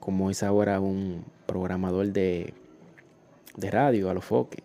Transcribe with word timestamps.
Como 0.00 0.30
es 0.30 0.42
ahora 0.42 0.80
un 0.80 1.24
programador 1.46 2.08
de, 2.08 2.54
de 3.56 3.70
radio 3.70 4.10
a 4.10 4.14
los 4.14 4.24
foques. 4.24 4.64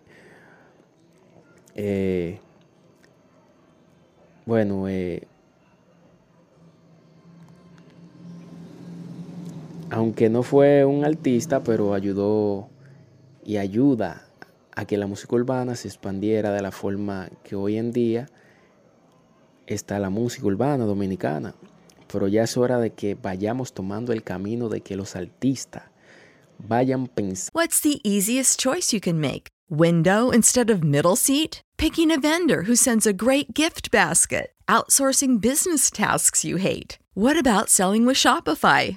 Eh, 1.74 2.40
bueno, 4.46 4.88
eh, 4.88 5.26
aunque 9.90 10.30
no 10.30 10.42
fue 10.42 10.84
un 10.84 11.04
artista, 11.04 11.62
pero 11.62 11.94
ayudó 11.94 12.68
y 13.44 13.58
ayuda 13.58 14.22
a 14.74 14.84
que 14.84 14.96
la 14.96 15.06
música 15.06 15.36
urbana 15.36 15.74
se 15.76 15.88
expandiera 15.88 16.52
de 16.52 16.62
la 16.62 16.70
forma 16.70 17.28
que 17.44 17.56
hoy 17.56 17.76
en 17.76 17.92
día 17.92 18.28
está 19.66 19.98
la 19.98 20.10
música 20.10 20.46
urbana 20.46 20.84
dominicana. 20.84 21.54
Pero 22.16 22.28
ya 22.28 22.44
es 22.44 22.56
hora 22.56 22.78
de 22.78 22.94
que 22.94 23.14
vayamos 23.14 23.74
tomando 23.74 24.14
el 24.14 24.22
camino 24.22 24.70
de 24.70 24.80
que 24.80 24.96
los 24.96 25.16
artistas 25.16 25.82
vayan 26.66 27.08
pensando. 27.08 27.50
What's 27.52 27.78
the 27.82 28.00
easiest 28.04 28.58
choice 28.58 28.90
you 28.94 29.00
can 29.02 29.20
make? 29.20 29.48
Window 29.68 30.30
instead 30.30 30.70
of 30.70 30.82
middle 30.82 31.14
seat? 31.14 31.60
Picking 31.76 32.10
a 32.10 32.18
vendor 32.18 32.62
who 32.62 32.74
sends 32.74 33.06
a 33.06 33.12
great 33.12 33.52
gift 33.52 33.90
basket? 33.90 34.52
Outsourcing 34.66 35.42
business 35.42 35.90
tasks 35.90 36.42
you 36.42 36.56
hate? 36.56 36.96
What 37.12 37.36
about 37.36 37.68
selling 37.68 38.06
with 38.06 38.16
Shopify? 38.16 38.96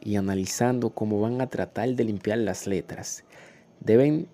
Y 0.00 0.16
analizando 0.16 0.90
cómo 0.90 1.20
van 1.20 1.40
a 1.40 1.46
tratar 1.46 1.94
de 1.94 2.02
limpiar 2.02 2.38
las 2.38 2.66
letras, 2.66 3.22
deben 3.78 4.26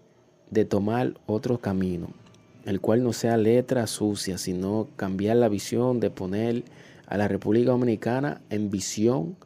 de 0.50 0.64
tomar 0.64 1.12
otro 1.26 1.58
camino, 1.58 2.08
el 2.64 2.80
cual 2.80 3.02
no 3.02 3.12
sea 3.12 3.36
letra 3.36 3.86
sucia, 3.86 4.38
sino 4.38 4.88
cambiar 4.96 5.36
la 5.36 5.50
visión 5.50 6.00
de 6.00 6.08
poner 6.08 6.64
a 7.06 7.18
la 7.18 7.28
República 7.28 7.72
Dominicana 7.72 8.40
en 8.48 8.70
visión 8.70 9.36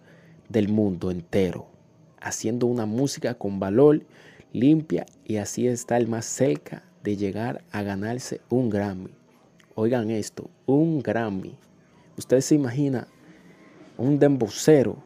del 0.48 0.68
mundo 0.68 1.10
entero, 1.10 1.66
haciendo 2.20 2.66
una 2.66 2.86
música 2.86 3.34
con 3.34 3.58
valor, 3.58 4.04
limpia 4.52 5.04
y 5.24 5.38
así 5.38 5.66
estar 5.66 6.06
más 6.06 6.26
cerca 6.26 6.84
de 7.02 7.16
llegar 7.16 7.64
a 7.72 7.82
ganarse 7.82 8.40
un 8.50 8.70
Grammy. 8.70 9.10
Oigan 9.74 10.12
esto, 10.12 10.48
un 10.64 11.02
Grammy. 11.02 11.56
Ustedes 12.16 12.44
se 12.44 12.54
imaginan 12.54 13.08
un 13.98 14.20
dembocero 14.20 15.05